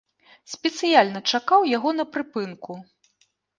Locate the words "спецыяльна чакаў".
0.53-1.69